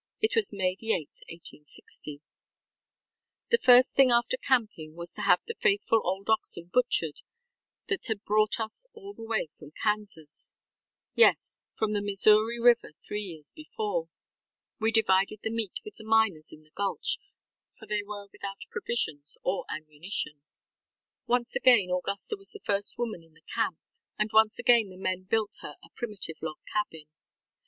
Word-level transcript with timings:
It 0.19 0.35
was 0.35 0.51
May 0.51 0.71
8, 0.81 1.09
1860. 1.29 2.21
ŌĆ£The 3.53 3.61
first 3.61 3.93
thing 3.95 4.09
after 4.09 4.35
camping 4.35 4.95
was 4.95 5.13
to 5.13 5.21
have 5.21 5.41
the 5.45 5.53
faithful 5.53 6.01
old 6.03 6.27
oxen 6.27 6.71
butchered 6.73 7.21
that 7.87 8.07
had 8.07 8.23
brought 8.23 8.59
us 8.59 8.87
all 8.93 9.13
the 9.13 9.21
way 9.21 9.49
from 9.59 9.69
KansasŌĆöyes, 9.73 11.59
from 11.75 11.93
the 11.93 12.01
Missouri 12.01 12.59
River 12.59 12.93
three 13.07 13.21
years 13.21 13.53
before. 13.55 14.09
We 14.79 14.91
divided 14.91 15.41
the 15.43 15.51
meat 15.51 15.79
with 15.85 15.97
the 15.97 16.03
miners 16.03 16.51
in 16.51 16.63
the 16.63 16.71
gulch, 16.71 17.19
for 17.71 17.85
they 17.85 18.01
were 18.01 18.27
without 18.31 18.61
provisions 18.71 19.37
or 19.43 19.65
ammunition. 19.69 20.41
ŌĆØ 20.41 21.27
Once 21.27 21.55
again 21.55 21.91
Augusta 21.91 22.35
was 22.35 22.49
the 22.49 22.61
first 22.65 22.97
woman 22.97 23.21
in 23.21 23.35
the 23.35 23.41
camp, 23.41 23.77
and 24.17 24.31
once 24.33 24.57
again 24.57 24.89
the 24.89 24.97
men 24.97 25.25
built 25.25 25.57
her 25.61 25.75
a 25.83 25.89
primitive 25.95 26.37
log 26.41 26.57
cabin. 26.65 27.05